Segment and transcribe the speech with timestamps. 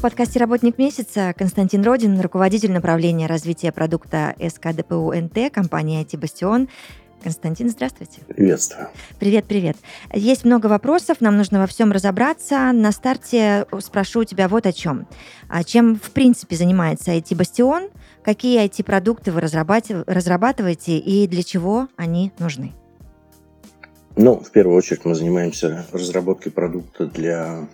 [0.00, 6.70] В подкасте «Работник месяца» Константин Родин, руководитель направления развития продукта СКДПУ НТ компании IT Бастион.
[7.22, 8.22] Константин, здравствуйте.
[8.26, 8.88] Приветствую.
[9.18, 9.76] Привет, привет.
[10.14, 12.72] Есть много вопросов, нам нужно во всем разобраться.
[12.72, 15.06] На старте спрошу у тебя вот о чем.
[15.50, 17.90] А чем, в принципе, занимается IT Бастион?
[18.24, 22.72] Какие IT-продукты вы разрабатываете и для чего они нужны?
[24.16, 27.68] Ну, в первую очередь мы занимаемся разработкой продукта для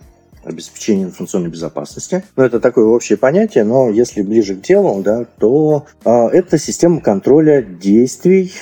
[0.47, 2.23] обеспечения информационной безопасности.
[2.35, 7.01] Ну, это такое общее понятие, но если ближе к делу, да, то э, это система
[7.01, 8.53] контроля действий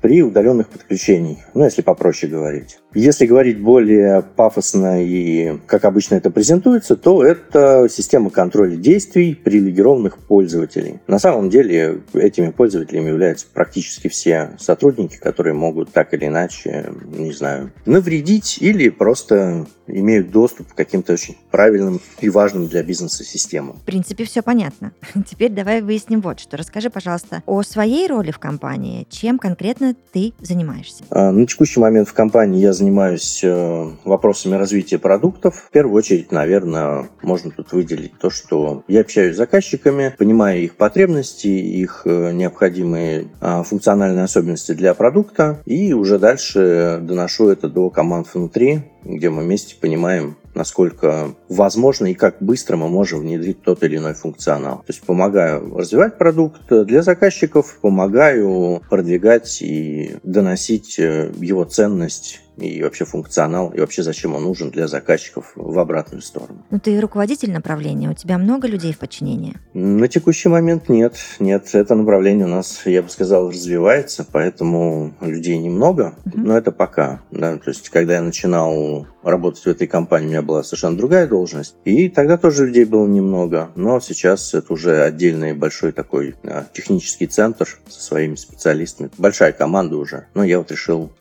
[0.00, 2.78] при удаленных подключениях, ну, если попроще говорить.
[2.94, 10.18] Если говорить более пафосно и как обычно это презентуется, то это система контроля действий привилегированных
[10.18, 11.00] пользователей.
[11.06, 17.32] На самом деле этими пользователями являются практически все сотрудники, которые могут так или иначе, не
[17.32, 23.76] знаю, навредить или просто имеют доступ к каким-то очень правильным и важным для бизнеса системам.
[23.76, 24.92] В принципе, все понятно.
[25.30, 26.56] Теперь давай выясним вот что.
[26.56, 29.06] Расскажи, пожалуйста, о своей роли в компании.
[29.10, 31.04] Чем конкретно ты занимаешься?
[31.10, 35.66] А, на текущий момент в компании я занимаюсь э, вопросами развития продуктов.
[35.68, 40.76] В первую очередь, наверное, можно тут выделить то, что я общаюсь с заказчиками, понимаю их
[40.76, 47.90] потребности, их э, необходимые а, функциональные особенности для продукта, и уже дальше доношу это до
[47.90, 53.82] команд внутри, где мы вместе понимаем, насколько возможно и как быстро мы можем внедрить тот
[53.84, 54.78] или иной функционал.
[54.78, 62.82] То есть помогаю развивать продукт для заказчиков, помогаю продвигать и доносить э, его ценность и
[62.82, 66.64] вообще функционал, и вообще зачем он нужен для заказчиков в обратную сторону.
[66.70, 69.56] Ну, ты руководитель направления, у тебя много людей в подчинении?
[69.74, 71.16] На текущий момент нет.
[71.38, 76.32] Нет, это направление у нас, я бы сказал, развивается, поэтому людей немного, uh-huh.
[76.34, 77.22] но это пока.
[77.30, 77.56] Да?
[77.58, 81.76] То есть, когда я начинал работать в этой компании, у меня была совершенно другая должность,
[81.84, 87.26] и тогда тоже людей было немного, но сейчас это уже отдельный большой такой а, технический
[87.26, 91.12] центр со своими специалистами, большая команда уже, но я вот решил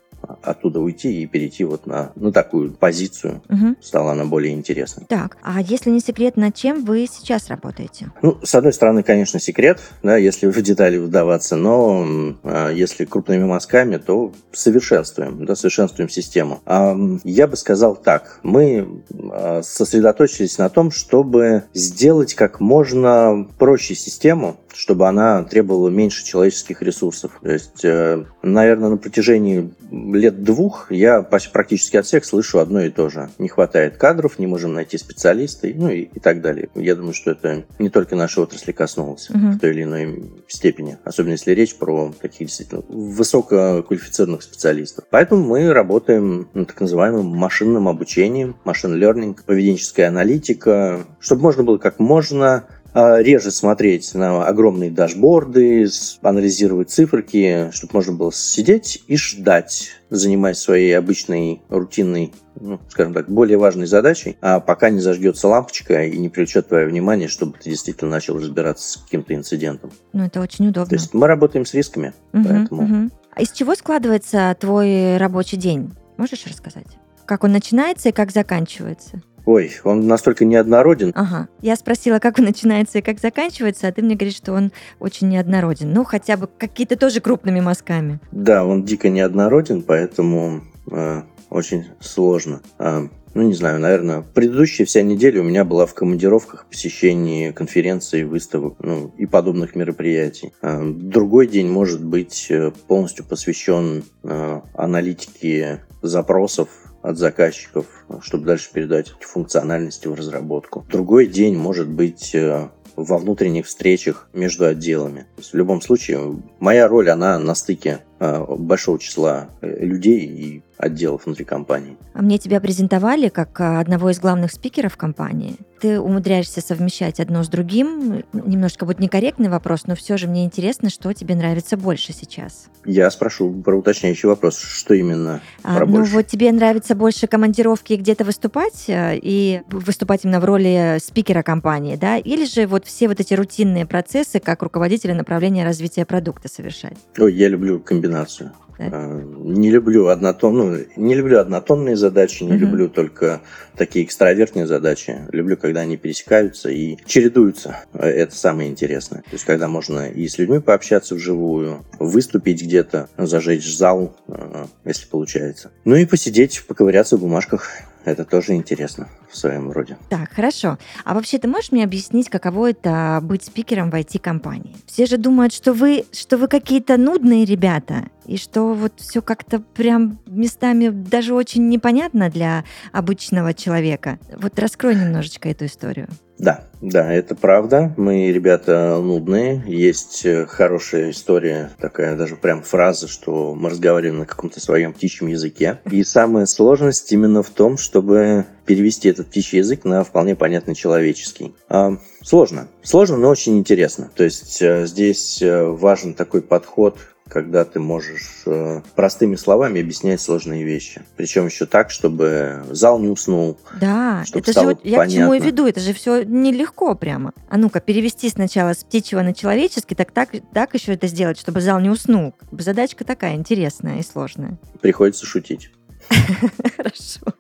[0.42, 3.42] оттуда уйти и перейти вот на ну, такую позицию.
[3.50, 3.76] Угу.
[3.82, 5.06] Стала она более интересной.
[5.08, 8.12] Так, а если не секрет, над чем вы сейчас работаете?
[8.22, 13.46] Ну, с одной стороны, конечно, секрет, да, если в детали вдаваться, но э, если крупными
[13.46, 16.62] мазками, то совершенствуем, да, совершенствуем систему.
[16.66, 23.96] А, я бы сказал так, мы э, сосредоточились на том, чтобы сделать как можно проще
[23.96, 27.32] систему, чтобы она требовала меньше человеческих ресурсов.
[27.42, 29.72] То есть, э, наверное, на протяжении
[30.18, 33.30] лет двух я практически от всех слышу одно и то же.
[33.38, 36.70] Не хватает кадров, не можем найти специалисты, ну и, и так далее.
[36.76, 39.40] Я думаю, что это не только нашей отрасли коснулось угу.
[39.40, 40.98] в той или иной степени.
[41.04, 45.06] Особенно если речь про таких действительно высококвалифицированных специалистов.
[45.10, 51.78] Поэтому мы работаем над так называемым машинным обучением, машин learning, поведенческая аналитика, чтобы можно было
[51.78, 52.66] как можно
[52.98, 55.88] реже смотреть на огромные дашборды,
[56.22, 63.30] анализировать циферки, чтобы можно было сидеть и ждать, занимаясь своей обычной рутинной, ну, скажем так,
[63.30, 67.70] более важной задачей, а пока не зажгется лампочка и не привлечет твое внимание, чтобы ты
[67.70, 69.92] действительно начал разбираться с каким-то инцидентом.
[70.14, 70.90] Ну, это очень удобно.
[70.90, 72.84] То есть мы работаем с рисками, угу, поэтому...
[72.84, 73.12] Угу.
[73.36, 75.94] А из чего складывается твой рабочий день?
[76.18, 76.88] Можешь рассказать?
[77.28, 79.22] Как он начинается и как заканчивается?
[79.48, 81.14] Ой, он настолько неоднороден.
[81.16, 81.48] Ага.
[81.62, 85.30] Я спросила, как он начинается и как заканчивается, а ты мне говоришь, что он очень
[85.30, 85.90] неоднороден.
[85.90, 88.20] Ну, хотя бы какие-то тоже крупными мазками.
[88.34, 92.62] Да, он дико неоднороден, поэтому э, очень сложно.
[92.78, 98.26] Э, ну, не знаю, наверное, предыдущая вся неделя у меня была в командировках, посещении конференций,
[98.26, 100.52] выставок ну, и подобных мероприятий.
[100.62, 106.68] Э, другой день может быть э, полностью посвящен э, аналитике запросов
[107.08, 107.86] от заказчиков,
[108.22, 110.86] чтобы дальше передать эти функциональности в разработку.
[110.90, 112.68] Другой день может быть э,
[112.98, 115.22] во внутренних встречах между отделами.
[115.36, 120.26] То есть в любом случае, моя роль, она на стыке э, большого числа э, людей,
[120.26, 121.98] и отделов внутри компании.
[122.14, 125.56] А мне тебя презентовали как а, одного из главных спикеров компании.
[125.80, 128.24] Ты умудряешься совмещать одно с другим.
[128.34, 132.68] Немножко будет некорректный вопрос, но все же мне интересно, что тебе нравится больше сейчас.
[132.86, 136.14] Я спрошу про уточняющий вопрос, что именно А, про ну больше?
[136.14, 141.96] вот тебе нравится больше командировки где-то выступать э, и выступать именно в роли спикера компании,
[141.96, 142.18] да?
[142.18, 146.98] Или же вот все вот эти рутинные процессы как руководителя направления развития продукта совершать?
[147.20, 148.52] Ой, я люблю комбинацию.
[148.80, 152.60] А, Не люблю однотон, ну, не люблю однотонные задачи, не Мгм.
[152.60, 153.42] люблю только
[153.76, 155.22] такие экстравертные задачи.
[155.32, 157.78] Люблю, когда они пересекаются и чередуются.
[157.94, 159.22] Э, Это самое интересное.
[159.22, 165.08] То есть, когда можно и с людьми пообщаться вживую, выступить где-то, зажечь зал, э, если
[165.08, 165.72] получается.
[165.86, 167.70] Ну и посидеть, поковыряться в бумажках.
[168.08, 169.98] Это тоже интересно в своем роде.
[170.08, 170.78] Так, хорошо.
[171.04, 174.78] А вообще ты можешь мне объяснить, каково это быть спикером в IT-компании?
[174.86, 179.60] Все же думают, что вы, что вы какие-то нудные ребята, и что вот все как-то
[179.60, 182.64] прям местами даже очень непонятно для
[182.94, 184.20] обычного человека.
[184.38, 186.08] Вот раскрой немножечко эту историю.
[186.40, 187.94] Да, да, это правда.
[187.98, 189.64] Мы ребята нудные.
[189.66, 195.28] Есть э, хорошая история, такая даже прям фраза, что мы разговариваем на каком-то своем птичьем
[195.28, 195.80] языке.
[195.90, 201.56] И самая сложность именно в том, чтобы перевести этот птичий язык на вполне понятный человеческий.
[201.70, 202.68] А, сложно.
[202.84, 204.12] Сложно, но очень интересно.
[204.16, 210.22] То есть э, здесь э, важен такой подход когда ты можешь э, простыми словами объяснять
[210.22, 211.02] сложные вещи.
[211.16, 215.40] Причем еще так, чтобы зал не уснул, Да, это же вот я к чему и
[215.40, 215.46] понятно.
[215.48, 217.34] веду, это же все нелегко прямо.
[217.50, 221.62] А ну-ка, перевести сначала с птичьего на человеческий, так, так, так еще это сделать, чтобы
[221.62, 222.34] зал не уснул.
[222.52, 224.58] Задачка такая интересная и сложная.
[224.82, 225.72] приходится шутить.
[226.78, 227.34] Хорошо.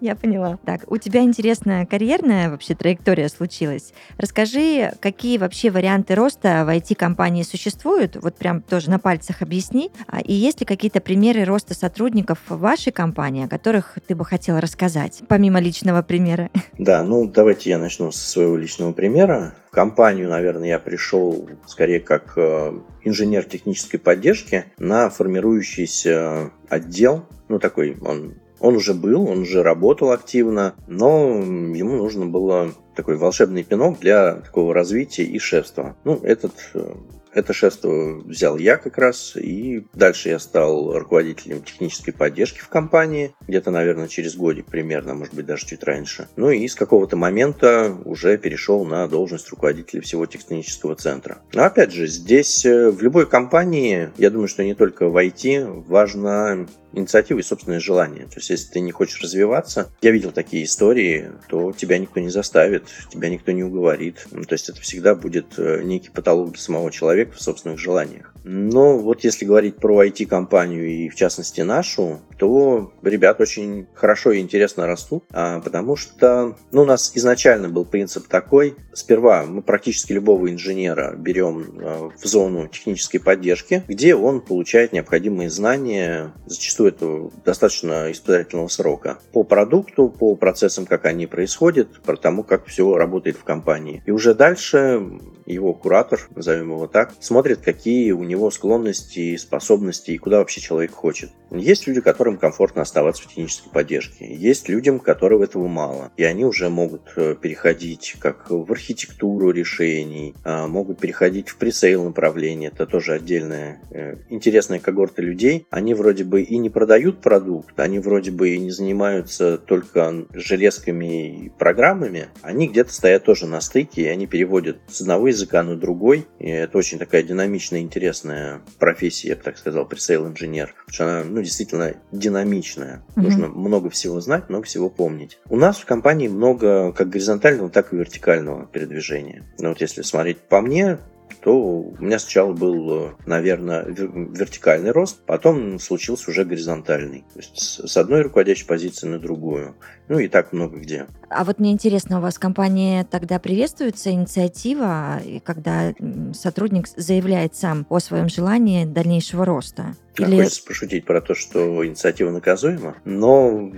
[0.00, 0.58] Я поняла.
[0.64, 3.92] Так, у тебя интересная карьерная вообще траектория случилась.
[4.18, 8.16] Расскажи, какие вообще варианты роста в IT-компании существуют?
[8.16, 9.90] Вот прям тоже на пальцах объясни.
[10.06, 14.60] А, И есть ли какие-то примеры роста сотрудников вашей компании, о которых ты бы хотела
[14.60, 16.50] рассказать, помимо личного примера?
[16.78, 19.54] Да, ну давайте я начну со своего личного примера.
[19.70, 22.72] В компанию, наверное, я пришел скорее как э,
[23.04, 27.26] инженер технической поддержки на формирующийся отдел.
[27.48, 33.16] Ну, такой он он уже был, он уже работал активно, но ему нужно было такой
[33.16, 35.96] волшебный пинок для такого развития и шефства.
[36.04, 36.94] Ну, этот э,
[37.34, 43.34] это шефство взял я как раз, и дальше я стал руководителем технической поддержки в компании,
[43.48, 46.28] где-то, наверное, через годик примерно, может быть, даже чуть раньше.
[46.36, 51.38] Ну и с какого-то момента уже перешел на должность руководителя всего технического центра.
[51.54, 55.84] Но опять же, здесь э, в любой компании, я думаю, что не только в IT,
[55.88, 58.24] важно инициатива и собственное желание.
[58.24, 62.30] То есть, если ты не хочешь развиваться, я видел такие истории, то тебя никто не
[62.30, 64.26] заставит, тебя никто не уговорит.
[64.30, 68.32] Ну, То есть, это всегда будет э, некий потолок для самого человека в собственных желаниях.
[68.44, 74.40] Но вот если говорить про IT-компанию и, в частности, нашу, то ребят очень хорошо и
[74.40, 78.74] интересно растут, а, потому что ну, у нас изначально был принцип такой.
[78.92, 85.50] Сперва мы практически любого инженера берем э, в зону технической поддержки, где он получает необходимые
[85.50, 92.42] знания, зачастую это достаточно испытательного срока, по продукту, по процессам, как они происходят, про тому,
[92.42, 94.02] как все работает в компании.
[94.06, 95.02] И уже дальше
[95.46, 100.92] его куратор, назовем его так, смотрит, какие у него склонности, способности и куда вообще человек
[100.92, 101.30] хочет.
[101.50, 104.32] Есть люди, которым комфортно оставаться в технической поддержке.
[104.34, 106.10] Есть людям, которым этого мало.
[106.16, 112.04] И они уже могут э, переходить как в архитектуру решений, а, могут переходить в пресейл
[112.04, 112.70] направление.
[112.72, 115.66] Это тоже отдельная э, интересная когорта людей.
[115.70, 121.44] Они вроде бы и не продают продукт, они вроде бы и не занимаются только железками
[121.44, 122.28] и программами.
[122.42, 126.26] Они где-то стоят тоже на стыке, и они переводят с одного языка на другой.
[126.38, 130.74] И это очень такая динамичная, интересная профессия, я бы так сказал, пресейл инженер.
[130.86, 133.02] Потому что она, ну, действительно динамичная.
[133.14, 133.24] Мгм.
[133.24, 135.38] Нужно много всего знать, много всего помнить.
[135.48, 139.44] У нас в компании много как горизонтального, так и вертикального передвижения.
[139.58, 140.98] Но вот если смотреть по мне,
[141.42, 147.24] то у меня сначала был, наверное, вер- вертикальный рост, потом случился уже горизонтальный.
[147.34, 149.74] То есть с одной руководящей позиции на другую.
[150.08, 151.06] Ну и так много где.
[151.28, 155.92] А вот мне интересно, у вас в компании тогда приветствуется инициатива, когда
[156.32, 159.94] сотрудник заявляет сам о своем желании дальнейшего роста?
[160.18, 162.96] Или- Хочется пошутить про то, что инициатива наказуема.
[163.04, 163.70] Но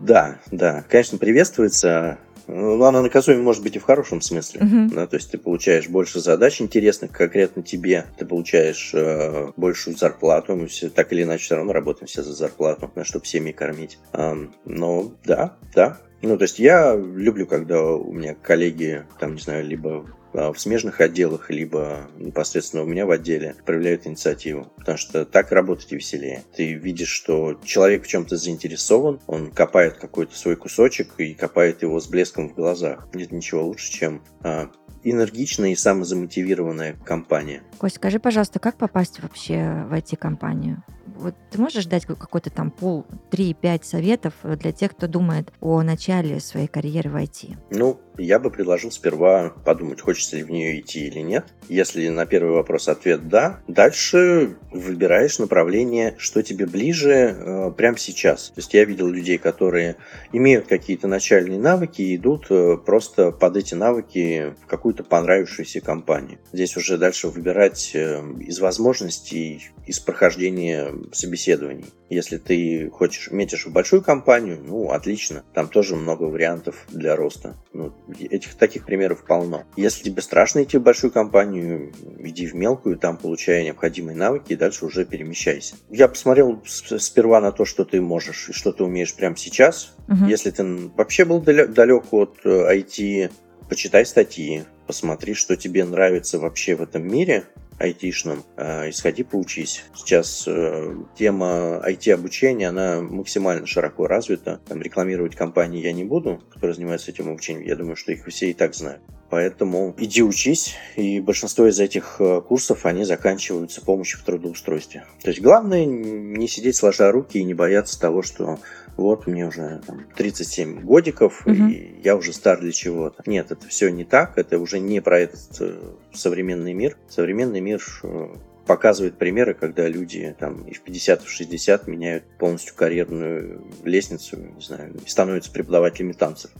[0.00, 2.18] да, да, конечно, приветствуется.
[2.46, 4.62] Но она наказуема может быть и в хорошем смысле.
[4.62, 4.88] Мгм.
[4.90, 10.56] Да, то есть ты получаешь больше задач интересных конкретно тебе, ты получаешь э, большую зарплату,
[10.56, 13.98] мы все так или иначе все равно работаем все за зарплату, да, чтобы семьи кормить.
[14.12, 15.98] Ам, но да, да.
[16.22, 21.00] Ну, то есть я люблю, когда у меня коллеги, там, не знаю, либо в смежных
[21.00, 24.72] отделах, либо непосредственно у меня в отделе проявляют инициативу.
[24.76, 26.42] Потому что так работать веселее.
[26.54, 32.00] Ты видишь, что человек в чем-то заинтересован, он копает какой-то свой кусочек и копает его
[32.00, 33.08] с блеском в глазах.
[33.14, 34.70] Нет ничего лучше, чем а,
[35.04, 37.62] энергичная и самозамотивированная компания.
[37.78, 40.82] Кость, скажи, пожалуйста, как попасть вообще в IT-компанию?
[41.16, 46.40] Вот ты можешь дать какой-то там пол, 3-5 советов для тех, кто думает о начале
[46.40, 47.56] своей карьеры в IT?
[47.70, 51.46] Ну, я бы предложил сперва подумать, хочется ли в нее идти или нет.
[51.68, 58.48] Если на первый вопрос ответ «да», дальше выбираешь направление, что тебе ближе э, прямо сейчас.
[58.48, 59.96] То есть я видел людей, которые
[60.32, 66.38] имеют какие-то начальные навыки и идут э, просто под эти навыки в какую-то понравившуюся компанию.
[66.52, 71.86] Здесь уже дальше выбирать э, из возможностей, из прохождения собеседований.
[72.12, 75.44] Если ты хочешь, метишь в большую компанию, ну, отлично.
[75.54, 77.56] Там тоже много вариантов для роста.
[77.72, 79.64] Ну, этих таких примеров полно.
[79.76, 84.56] Если тебе страшно идти в большую компанию, иди в мелкую, там получая необходимые навыки и
[84.56, 85.76] дальше уже перемещайся.
[85.88, 89.94] Я посмотрел сперва на то, что ты можешь и что ты умеешь прямо сейчас.
[90.08, 90.26] Угу.
[90.26, 90.64] Если ты
[90.94, 93.30] вообще был далек от IT, э,
[93.70, 97.44] почитай статьи, посмотри, что тебе нравится вообще в этом мире,
[97.82, 99.84] айтишном, э, и сходи поучись.
[99.94, 104.60] Сейчас э, тема IT-обучения, она максимально широко развита.
[104.68, 107.66] Там рекламировать компании я не буду, которые занимаются этим обучением.
[107.66, 109.02] Я думаю, что их все и так знают.
[109.32, 115.06] Поэтому иди учись, и большинство из этих э, курсов, они заканчиваются помощью в трудоустройстве.
[115.22, 118.58] То есть главное не сидеть сложа руки и не бояться того, что
[118.98, 121.54] вот мне уже там, 37 годиков, угу.
[121.54, 123.22] и я уже стар для чего-то.
[123.24, 125.80] Нет, это все не так, это уже не про этот э,
[126.12, 126.98] современный мир.
[127.08, 128.34] Современный мир э,
[128.66, 134.36] показывает примеры, когда люди там и в 50, и в 60 меняют полностью карьерную лестницу,
[134.36, 136.50] не знаю, и становятся преподавателями танцев.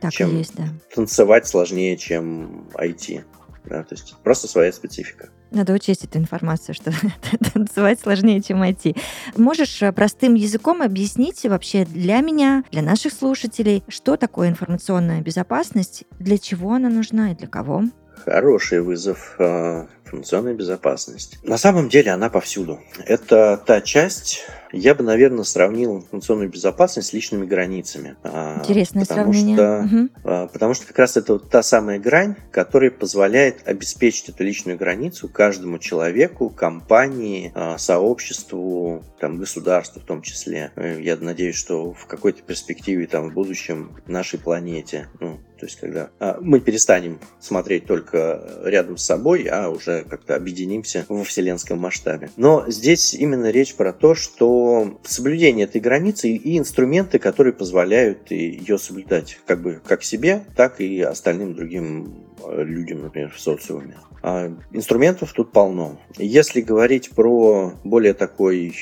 [0.00, 0.64] Так чем есть, да.
[0.94, 3.24] Танцевать сложнее, чем IT.
[3.64, 5.28] Да, то есть просто своя специфика.
[5.50, 6.92] Надо учесть эту информацию, что
[7.52, 8.96] танцевать сложнее, чем IT.
[9.36, 16.04] Можешь э, простым языком объяснить вообще для меня, для наших слушателей, что такое информационная безопасность,
[16.18, 17.84] для чего она нужна и для кого?
[18.24, 21.38] Хороший вызов э, информационная безопасность.
[21.42, 22.80] На самом деле она повсюду.
[23.06, 28.16] Это та часть, я бы, наверное, сравнил информационную безопасность с личными границами.
[28.22, 29.56] А, Интересное потому сравнение.
[29.56, 30.48] Что, угу.
[30.52, 35.28] Потому что как раз это вот та самая грань, которая позволяет обеспечить эту личную границу
[35.28, 40.72] каждому человеку, компании, а, сообществу, там, государству в том числе.
[40.76, 45.78] Э, я надеюсь, что в какой-то перспективе, там, в будущем нашей планете, ну, то есть,
[45.78, 51.78] когда а, мы перестанем смотреть только рядом с собой, а уже как-то объединимся во вселенском
[51.78, 52.30] масштабе.
[52.38, 58.78] Но здесь именно речь про то, что соблюдение этой границы и инструменты, которые позволяют ее
[58.78, 63.96] соблюдать как бы как себе, так и остальным другим э, людям, например, в социуме.
[64.22, 65.98] А инструментов тут полно.
[66.18, 68.74] Если говорить про более такой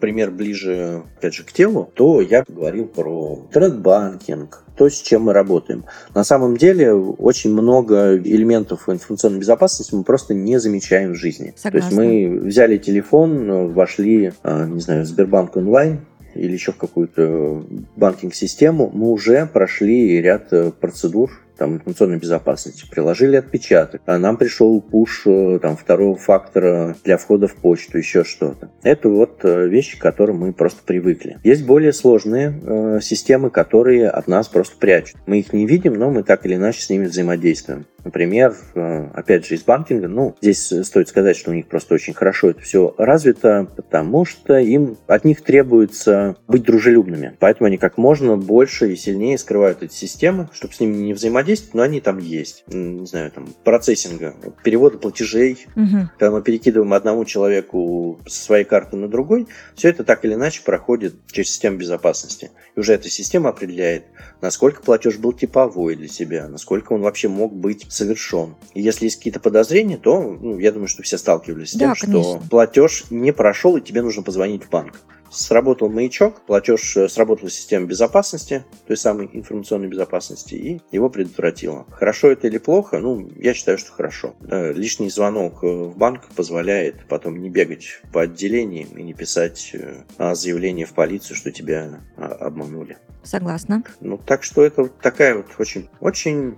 [0.00, 5.32] пример ближе, опять же, к телу, то я говорил про трек-банкинг, то, с чем мы
[5.32, 5.84] работаем.
[6.14, 11.54] На самом деле очень много элементов информационной безопасности мы просто не замечаем в жизни.
[11.56, 11.70] Согласна.
[11.70, 16.00] То есть мы взяли телефон, вошли, э, не знаю, в Сбербанк онлайн,
[16.34, 17.64] или еще в какую-то
[17.96, 24.80] банкинг-систему, мы уже прошли ряд э, процедур, там, информационной безопасности, приложили отпечаток, а нам пришел
[24.80, 28.70] пуш э, там, второго фактора для входа в почту, еще что-то.
[28.82, 31.38] Это вот э, вещи, к которым мы просто привыкли.
[31.44, 35.16] Есть более сложные э, системы, которые от нас просто прячут.
[35.26, 37.86] Мы их не видим, но мы так или иначе с ними взаимодействуем.
[38.06, 42.14] Например, э, опять же, из банкинга, ну, здесь стоит сказать, что у них просто очень
[42.14, 47.36] хорошо это все развито, потому что им от них требуется быть дружелюбными.
[47.38, 51.36] Поэтому они как можно больше и сильнее скрывают эти системы, чтобы с ними не взаимодействовать
[51.36, 52.64] взаимодействовать, но они там есть.
[52.68, 56.08] Не знаю, там, процессинга, перевода платежей, угу.
[56.18, 60.62] когда мы перекидываем одному человеку со своей карты на другой, все это так или иначе
[60.64, 62.50] проходит через систему безопасности.
[62.74, 64.04] И уже эта система определяет,
[64.40, 68.54] насколько платеж был типовой для себя, насколько он вообще мог быть совершен.
[68.74, 71.94] И если есть какие-то подозрения, то ну, я думаю, что все сталкивались с тем, да,
[71.94, 74.94] что платеж не прошел, и тебе нужно позвонить в банк
[75.30, 81.86] сработал маячок, платеж э, сработала система безопасности, той самой информационной безопасности, и его предотвратила.
[81.90, 82.98] Хорошо это или плохо?
[82.98, 84.34] Ну, я считаю, что хорошо.
[84.48, 89.74] Э, лишний звонок э, в банк позволяет потом не бегать по отделениям и не писать
[90.18, 92.98] заявление в полицию, что тебя а, обманули.
[93.22, 93.82] Согласна.
[94.00, 96.56] Ну, так что это такая вот очень, очень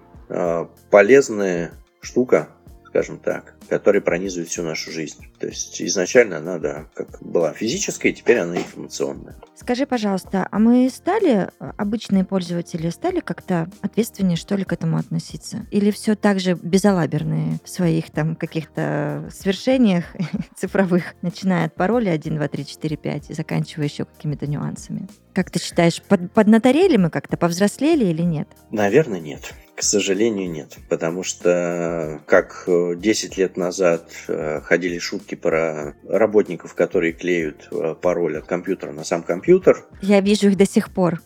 [0.90, 2.48] полезная штука,
[2.86, 3.57] скажем так.
[3.68, 5.26] Который пронизывает всю нашу жизнь.
[5.38, 9.36] То есть изначально она, да, как была физическая, теперь она информационная.
[9.54, 15.66] Скажи, пожалуйста, а мы стали, обычные пользователи, стали как-то ответственнее, что ли, к этому относиться?
[15.70, 20.04] Или все так же безалаберные в своих там каких-то свершениях
[20.56, 25.08] цифровых, начиная от пароля 1, 2, 3, 4, 5 и заканчивая еще какими-то нюансами?
[25.34, 28.48] Как ты считаешь, под, поднаторели мы как-то, повзрослели или нет?
[28.70, 29.54] Наверное, нет.
[29.78, 30.76] К сожалению, нет.
[30.88, 38.38] Потому что как 10 лет назад э, ходили шутки про работников, которые клеют э, пароль
[38.38, 39.84] от компьютера на сам компьютер.
[40.00, 41.20] Я вижу их до сих пор.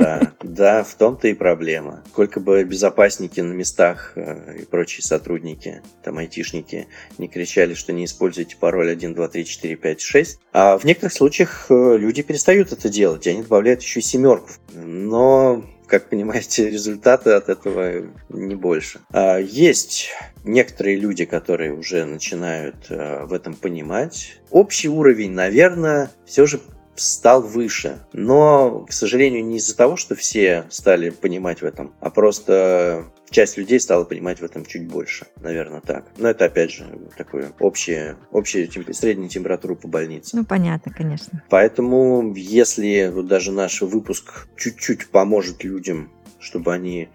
[0.00, 2.02] Да, да, в том-то и проблема.
[2.08, 6.88] Сколько бы безопасники на местах э, и прочие сотрудники, там айтишники,
[7.18, 10.40] не кричали, что не используйте пароль 1, 2, 3, 4, 5, 6.
[10.52, 14.48] А в некоторых случаях люди перестают это делать, и они добавляют еще и семерку.
[14.74, 19.00] Но как понимаете, результаты от этого не больше.
[19.10, 20.10] А, есть
[20.44, 24.40] некоторые люди, которые уже начинают а, в этом понимать.
[24.50, 26.60] Общий уровень, наверное, все же
[26.94, 27.98] стал выше.
[28.12, 33.56] Но, к сожалению, не из-за того, что все стали понимать в этом, а просто часть
[33.56, 36.06] людей стала понимать в этом чуть больше, наверное, так.
[36.18, 38.92] Но это, опять же, такое общее, общая темп...
[38.92, 40.36] средняя температура по больнице.
[40.36, 41.42] Ну, понятно, конечно.
[41.48, 47.08] Поэтому, если вот даже наш выпуск чуть-чуть поможет людям, чтобы они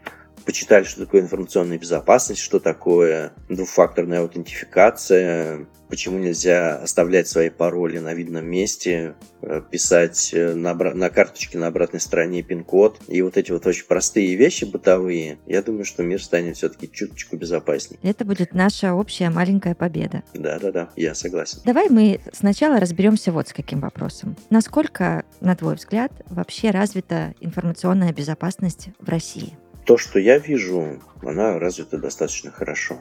[0.46, 8.14] почитали, что такое информационная безопасность, что такое двухфакторная аутентификация, почему нельзя оставлять свои пароли на
[8.14, 13.54] видном месте, э, писать э, на, на карточке на обратной стороне пин-код и вот эти
[13.54, 17.98] вот очень простые вещи бытовые, я думаю, что мир станет все-таки чуточку безопаснее.
[18.04, 20.22] Это будет наша общая маленькая победа.
[20.34, 21.60] Да-да-да, я согласен.
[21.64, 24.36] Давай мы сначала разберемся вот с каким вопросом.
[24.50, 29.58] Насколько, на твой взгляд, вообще развита информационная безопасность в России?
[29.86, 33.00] То, что я вижу, она развита достаточно хорошо.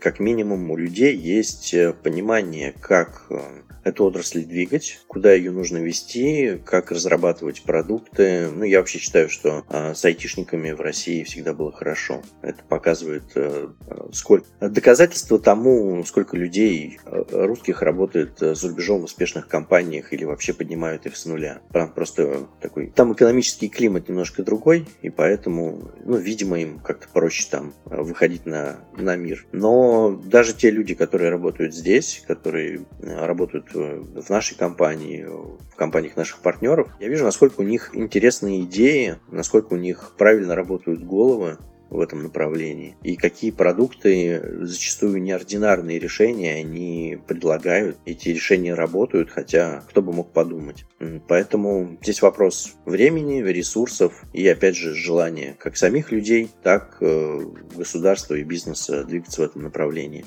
[0.00, 3.38] Как минимум у людей есть э, понимание, как э,
[3.84, 8.48] эту отрасль двигать, куда ее нужно вести, как разрабатывать продукты.
[8.50, 12.22] Ну, я вообще считаю, что э, с айтишниками в России всегда было хорошо.
[12.42, 13.68] Это показывает э,
[14.12, 14.46] сколько...
[14.60, 21.06] доказательство тому, сколько людей э, русских работает за рубежом в успешных компаниях или вообще поднимают
[21.06, 21.60] их с нуля.
[21.94, 22.90] Просто такой...
[22.94, 28.76] Там экономический климат немножко другой, и поэтому, ну, видимо, им как-то проще там выходить на,
[28.96, 29.46] на мир.
[29.52, 36.40] Но даже те люди, которые работают здесь, которые работают в нашей компании, в компаниях наших
[36.40, 41.58] партнеров, я вижу, насколько у них интересные идеи, насколько у них правильно работают головы
[41.94, 42.96] в этом направлении.
[43.02, 47.98] И какие продукты, зачастую неординарные решения, они предлагают.
[48.04, 50.86] Эти решения работают, хотя кто бы мог подумать.
[51.28, 57.40] Поэтому здесь вопрос времени, ресурсов и, опять же, желания как самих людей, так э,
[57.76, 60.24] государства и бизнеса двигаться в этом направлении.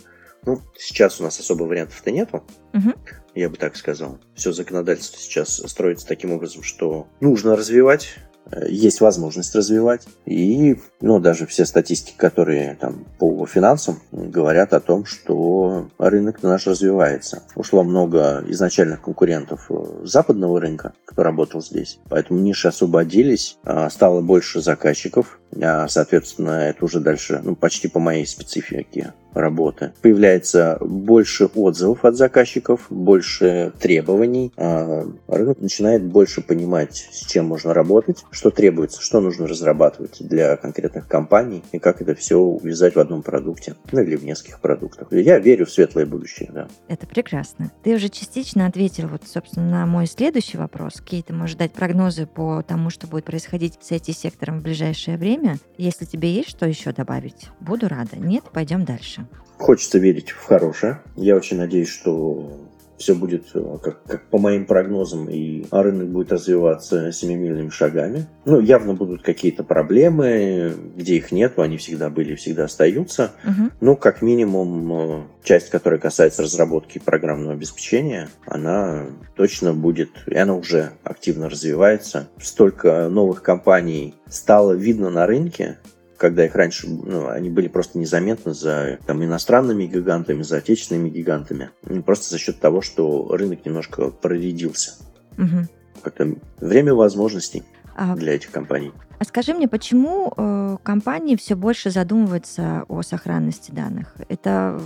[0.48, 2.44] Ну, сейчас у нас особо вариантов-то нету.
[2.74, 2.94] Угу
[3.36, 4.18] я бы так сказал.
[4.34, 8.18] Все законодательство сейчас строится таким образом, что нужно развивать
[8.52, 10.08] Э, есть возможность развивать.
[10.26, 16.68] И ну, даже все статистики, которые там по финансам говорят о том, что рынок наш
[16.68, 17.44] развивается.
[17.56, 22.00] Ушло много изначальных конкурентов э, западного рынка, кто работал здесь.
[22.10, 25.40] Поэтому ниши освободились, а, стало больше заказчиков.
[25.62, 29.94] А, соответственно, это уже дальше ну, почти по моей специфике работы.
[30.02, 34.52] Появляется больше отзывов от заказчиков, больше требований.
[34.58, 40.56] А, рынок начинает больше понимать, с чем можно работать, что требуется, что нужно разрабатывать для
[40.58, 45.08] конкретных компаний и как это все увязать в одном продукте, ну или в нескольких продуктах.
[45.12, 46.68] Я верю в светлое будущее, да.
[46.88, 47.72] Это прекрасно.
[47.84, 50.96] Ты уже частично ответил, вот, собственно, на мой следующий вопрос.
[50.96, 55.58] Какие ты можешь дать прогнозы по тому, что будет происходить с IT-сектором в ближайшее время?
[55.78, 58.18] Если тебе есть что еще добавить, буду рада.
[58.18, 59.27] Нет, пойдем дальше.
[59.58, 61.02] Хочется верить в хорошее.
[61.16, 66.32] Я очень надеюсь, что все будет э, как, как по моим прогнозам, и рынок будет
[66.32, 68.28] развиваться семимильными шагами.
[68.46, 73.32] Ну, явно будут какие-то проблемы, где их нет, они всегда были и всегда остаются.
[73.44, 73.70] Угу.
[73.82, 80.56] Ну, как минимум, э, часть, которая касается разработки программного обеспечения, она точно будет, и она
[80.56, 82.28] уже активно развивается.
[82.42, 85.78] Столько новых компаний стало видно на рынке,
[86.18, 91.70] когда их раньше, ну, они были просто незаметны за там, иностранными гигантами, за отечественными гигантами.
[92.06, 94.94] Просто за счет того, что рынок немножко проредился.
[95.38, 96.02] Угу.
[96.02, 97.64] Как-то время возможностей
[97.96, 98.92] а, для этих компаний.
[99.20, 104.16] А скажи мне, почему э, компании все больше задумываются о сохранности данных?
[104.30, 104.80] Это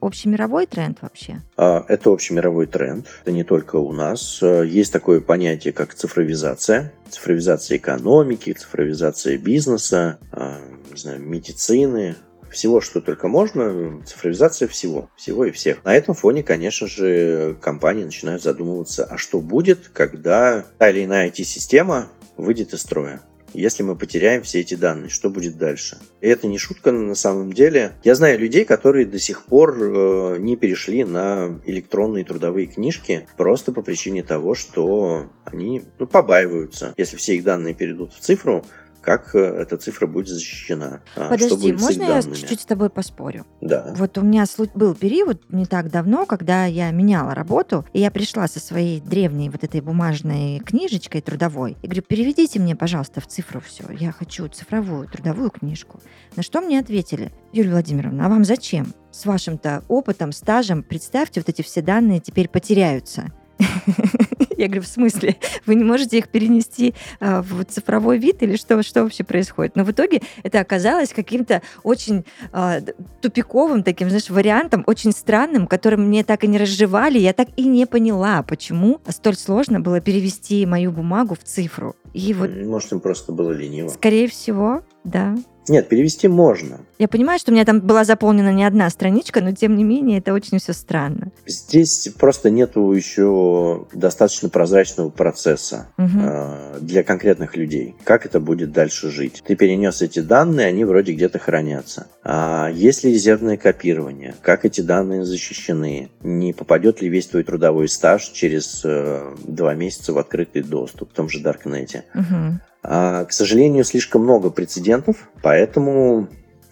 [0.00, 1.40] общемировой тренд вообще?
[1.56, 3.06] А, это общемировой тренд.
[3.22, 4.40] Это не только у нас.
[4.42, 6.92] Э, есть такое понятие, как цифровизация.
[7.08, 10.56] Цифровизация экономики, цифровизация бизнеса, э,
[10.96, 12.16] не знаю, медицины,
[12.50, 15.84] всего, что только можно, цифровизация всего, всего и всех.
[15.84, 21.28] На этом фоне, конечно же, компании начинают задумываться, а что будет, когда та или иная
[21.28, 23.20] IT-система выйдет из строя.
[23.52, 25.98] Если мы потеряем все эти данные, что будет дальше?
[26.20, 27.92] И это не шутка на самом деле.
[28.04, 33.72] Я знаю людей, которые до сих пор э, не перешли на электронные трудовые книжки просто
[33.72, 36.92] по причине того, что они ну, побаиваются.
[36.98, 38.64] Если все их данные перейдут в цифру,
[39.06, 41.00] как э, эта цифра будет защищена.
[41.14, 43.46] А, Подожди, можно я чуть-чуть с тобой поспорю?
[43.60, 43.94] Да.
[43.96, 48.48] Вот у меня был период не так давно, когда я меняла работу, и я пришла
[48.48, 53.60] со своей древней вот этой бумажной книжечкой трудовой и говорю, переведите мне, пожалуйста, в цифру
[53.60, 53.84] все.
[53.92, 56.00] Я хочу цифровую трудовую книжку.
[56.34, 58.92] На что мне ответили, Юлия Владимировна, а вам зачем?
[59.12, 63.26] С вашим-то опытом, стажем, представьте, вот эти все данные теперь потеряются.
[64.56, 65.36] Я говорю, в смысле?
[65.66, 69.76] Вы не можете их перенести а, в цифровой вид или что, что вообще происходит?
[69.76, 72.80] Но в итоге это оказалось каким-то очень а,
[73.20, 77.18] тупиковым таким, знаешь, вариантом, очень странным, которым мне так и не разжевали.
[77.18, 81.94] Я так и не поняла, почему столь сложно было перевести мою бумагу в цифру.
[82.14, 83.88] И вот, Может, им просто было лениво.
[83.88, 85.36] Скорее всего, да.
[85.68, 86.80] Нет, перевести можно.
[86.98, 90.18] Я понимаю, что у меня там была заполнена не одна страничка, но тем не менее
[90.18, 91.30] это очень все странно.
[91.46, 96.18] Здесь просто нету еще достаточно прозрачного процесса угу.
[96.22, 97.94] э, для конкретных людей.
[98.04, 99.42] Как это будет дальше жить?
[99.46, 102.06] Ты перенес эти данные, они вроде где-то хранятся.
[102.24, 104.34] А есть ли резервное копирование?
[104.42, 106.10] Как эти данные защищены?
[106.22, 111.14] Не попадет ли весь твой трудовой стаж через э, два месяца в открытый доступ в
[111.14, 112.04] том же Даркнете?
[112.14, 112.60] Угу.
[112.88, 116.28] А, к сожалению, слишком много прецедентов, поэтому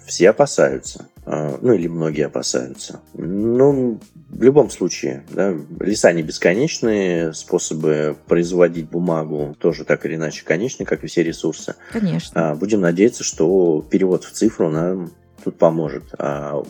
[0.06, 1.06] все опасаются.
[1.26, 3.00] А, ну, или многие опасаются.
[3.14, 3.98] Ну,
[4.28, 10.84] в любом случае, да, леса не бесконечные, способы производить бумагу тоже так или иначе конечны,
[10.84, 11.74] как и все ресурсы.
[11.92, 12.50] Конечно.
[12.50, 15.10] А, будем надеяться, что перевод в цифру нам
[15.42, 16.04] тут поможет.
[16.18, 16.62] А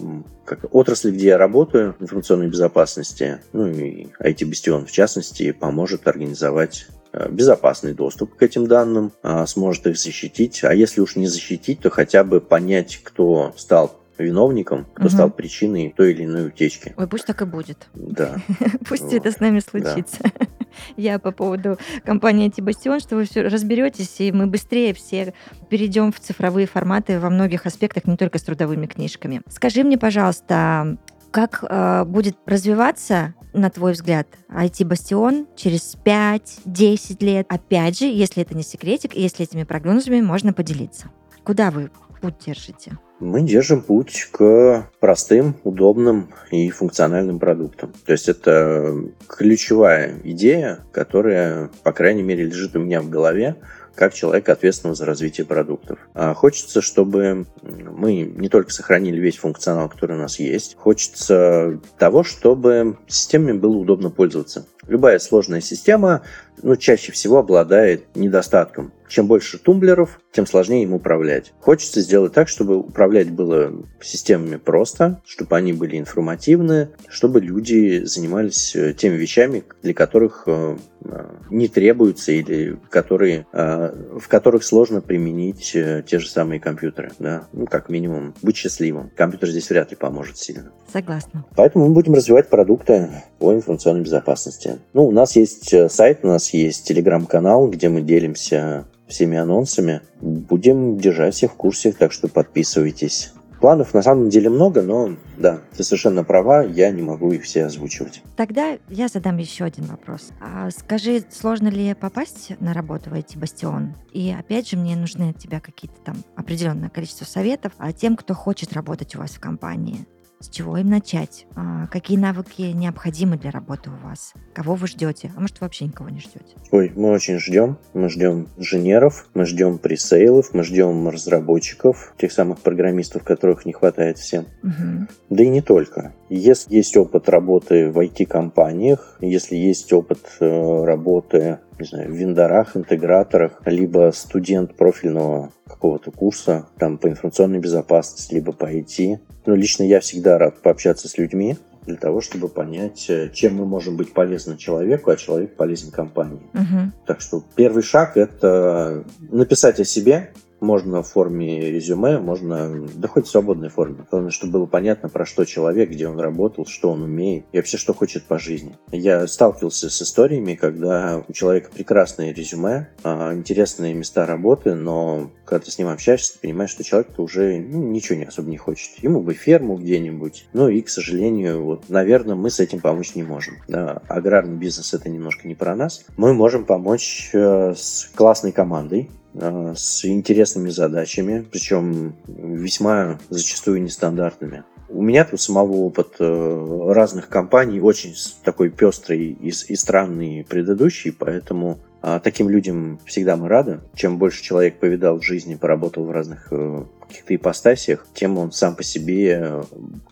[0.44, 6.87] как отрасль, где я работаю, информационной безопасности, ну и IT-бастион в частности, поможет организовать
[7.31, 10.64] безопасный доступ к этим данным, а, сможет их защитить.
[10.64, 15.12] А если уж не защитить, то хотя бы понять, кто стал виновником, кто угу.
[15.12, 16.94] стал причиной той или иной утечки.
[16.96, 17.88] Ой, пусть так и будет.
[17.94, 18.37] Да.
[18.88, 20.18] Пусть это с нами случится.
[20.96, 25.35] Я по поводу компании Антибастион, что вы все разберетесь, и мы быстрее все
[25.68, 29.42] перейдем в цифровые форматы во многих аспектах, не только с трудовыми книжками.
[29.48, 30.96] Скажи мне, пожалуйста,
[31.35, 37.47] как э, будет развиваться, на твой взгляд, IT-бастион через 5-10 лет?
[37.49, 41.11] Опять же, если это не секретик, если этими прогнозами можно поделиться.
[41.42, 42.92] Куда вы путь держите?
[43.18, 47.92] Мы держим путь к простым, удобным и функциональным продуктам.
[48.07, 48.94] То есть это
[49.27, 53.57] ключевая идея, которая, по крайней мере, лежит у меня в голове
[53.94, 55.98] как человека, ответственного за развитие продуктов.
[56.14, 62.24] А хочется, чтобы мы не только сохранили весь функционал, который у нас есть, хочется того,
[62.24, 64.66] чтобы системами было удобно пользоваться.
[64.87, 66.23] Любая сложная система
[66.62, 68.92] ну, чаще всего обладает недостатком.
[69.09, 71.53] Чем больше тумблеров, тем сложнее им управлять.
[71.61, 78.75] Хочется сделать так, чтобы управлять было системами просто, чтобы они были информативны, чтобы люди занимались
[78.75, 85.73] э, теми вещами, для которых э, э, не требуется или которые, в которых сложно применить
[85.73, 87.12] те же самые компьютеры.
[87.18, 87.47] Да?
[87.53, 89.11] Ну, как минимум, быть счастливым.
[89.14, 90.73] Компьютер здесь вряд ли поможет сильно.
[90.92, 91.44] Согласна.
[91.57, 94.74] Поэтому мы будем развивать продукты по информационной безопасности.
[94.93, 100.01] Ну, у нас есть сайт, у нас есть телеграм-канал, где мы делимся всеми анонсами.
[100.21, 103.33] Будем держать всех в курсе, так что подписывайтесь.
[103.61, 107.65] Планов на самом деле много, но да, ты совершенно права, я не могу их все
[107.65, 108.23] озвучивать.
[108.37, 110.33] Тогда я задам еще один вопрос.
[110.43, 113.95] А скажи, сложно ли попасть на работу в IT-бастион?
[114.13, 118.35] И опять же, мне нужны от тебя какие-то там определенное количество советов а тем, кто
[118.35, 120.07] хочет работать у вас в компании.
[120.44, 121.46] С чего им начать?
[121.57, 124.35] А, какие навыки необходимы для работы у вас?
[124.52, 125.33] Кого вы ждете?
[125.35, 126.54] А может, вообще никого не ждете?
[126.70, 127.78] Ой, мы очень ждем.
[127.94, 134.18] Мы ждем инженеров, мы ждем пресейлов, мы ждем разработчиков, тех самых программистов, которых не хватает
[134.18, 134.44] всем.
[134.62, 135.09] Угу.
[135.30, 136.12] Да и не только.
[136.28, 142.76] Если есть опыт работы в IT-компаниях, если есть опыт э, работы не знаю, в вендорах,
[142.76, 149.18] интеграторах, либо студент профильного какого-то курса там по информационной безопасности, либо по IT.
[149.46, 153.66] Но лично я всегда рад пообщаться с людьми для того, чтобы понять, э, чем мы
[153.66, 156.42] можем быть полезны человеку, а человек полезен компании.
[156.54, 156.92] Угу.
[157.07, 160.33] Так что первый шаг это написать о себе,
[160.64, 164.05] можно в форме резюме, можно, да хоть в свободной форме.
[164.11, 167.77] Главное, чтобы было понятно, про что человек, где он работал, что он умеет и вообще,
[167.77, 168.77] что хочет по жизни.
[168.90, 175.64] Я сталкивался с историями, когда у человека прекрасное резюме, а, интересные места работы, но когда
[175.64, 179.03] ты с ним общаешься, ты понимаешь, что человек-то уже ну, ничего не особо не хочет.
[179.03, 180.46] Ему бы ферму где-нибудь.
[180.53, 183.57] Ну и, к сожалению, вот, наверное, мы с этим помочь не можем.
[183.68, 186.05] Да, аграрный бизнес это немножко не про нас.
[186.16, 194.64] Мы можем помочь э, с классной командой, с интересными задачами, причем весьма зачастую нестандартными.
[194.88, 201.12] У меня тут самого опыт э, разных компаний очень такой пестрый и, и странный предыдущий,
[201.12, 203.81] поэтому а, таким людям всегда мы рады.
[203.94, 208.77] Чем больше человек повидал в жизни, поработал в разных э, каких-то ипостасиях, тем он сам
[208.77, 209.62] по себе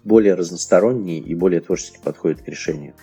[0.02, 2.94] более разносторонний и более творчески подходит к решению.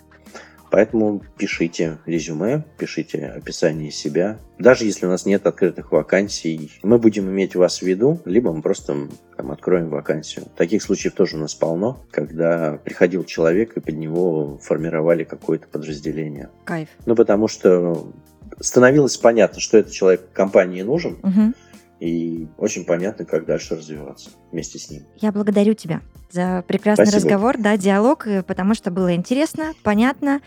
[0.71, 4.37] Поэтому пишите резюме, пишите описание себя.
[4.57, 8.61] Даже если у нас нет открытых вакансий, мы будем иметь вас в виду, либо мы
[8.61, 10.45] просто там, откроем вакансию.
[10.55, 16.49] Таких случаев тоже у нас полно, когда приходил человек и под него формировали какое-то подразделение.
[16.65, 16.89] Кайф.
[17.05, 18.11] Ну, потому что
[18.59, 21.55] становилось понятно, что этот человек компании нужен, Мгм.
[21.99, 25.03] И очень понятно, как дальше развиваться вместе с ним.
[25.17, 27.23] Я благодарю тебя за прекрасный Спасибо.
[27.23, 30.41] разговор, да, диалог, потому что было интересно, понятно,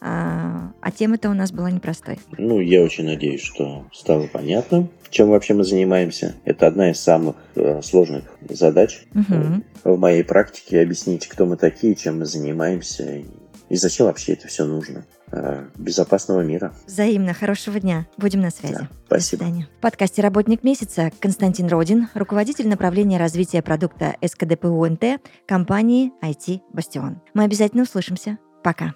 [0.00, 2.18] а, а тема-то у нас была непростой.
[2.36, 6.34] Ну, я очень надеюсь, что стало понятно, чем вообще мы занимаемся.
[6.44, 11.94] Это одна из самых э, сложных задач э, в моей практике объяснить, кто мы такие,
[11.94, 13.22] чем мы занимаемся
[13.68, 15.04] и зачем вообще это все нужно.
[15.32, 16.72] Э, Безопасного мира.
[16.86, 17.34] Взаимно.
[17.34, 18.06] Хорошего дня.
[18.16, 18.74] Будем на связи.
[18.74, 19.08] Да, спасибо.
[19.08, 19.68] До свидания.
[19.78, 27.20] В подкасте «Работник месяца» Константин Родин, руководитель направления развития продукта СКДПУНТ компании IT «Бастион».
[27.34, 28.38] Мы обязательно услышимся.
[28.62, 28.94] Пока.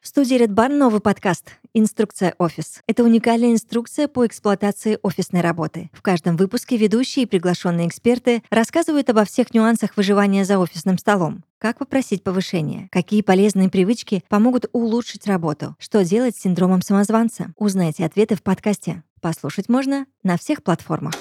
[0.00, 2.80] В студии Red Barn новый подкаст «Инструкция офис».
[2.86, 5.90] Это уникальная инструкция по эксплуатации офисной работы.
[5.92, 11.42] В каждом выпуске ведущие и приглашенные эксперты рассказывают обо всех нюансах выживания за офисным столом.
[11.58, 12.88] Как попросить повышения?
[12.92, 15.74] Какие полезные привычки помогут улучшить работу?
[15.78, 17.52] Что делать с синдромом самозванца?
[17.56, 19.02] Узнайте ответы в подкасте.
[19.20, 21.14] Послушать можно на всех платформах.